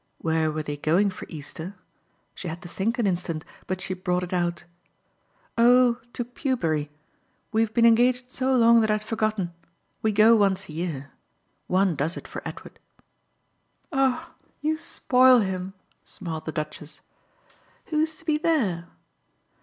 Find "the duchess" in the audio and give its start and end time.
16.45-17.01